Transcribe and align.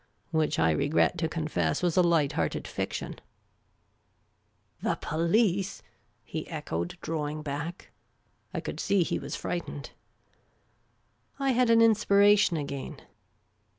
Which 0.31 0.57
I 0.57 0.71
regret 0.71 1.19
to 1.19 1.29
confess 1.29 1.83
was 1.83 1.95
a 1.95 2.01
light 2.01 2.31
hearted 2.31 2.67
fiction. 2.67 3.17
The 4.81 4.89
Amateur 4.89 4.95
Commission 4.95 4.95
A<'cnt 4.95 4.95
us" 4.95 4.99
The 5.01 5.07
police?" 5.37 5.83
he 6.33 6.47
echoed, 6.47 6.97
drawing 7.03 7.43
bnck. 7.43 7.81
I 8.51 8.61
could 8.61 8.79
see 8.79 9.03
he 9.03 9.19
was 9.19 9.35
frightened. 9.35 9.91
I 11.37 11.51
had 11.51 11.69
an 11.69 11.83
inspiration 11.83 12.57
again. 12.57 12.97